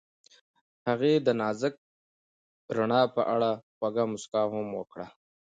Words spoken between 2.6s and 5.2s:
رڼا په اړه خوږه موسکا هم وکړه.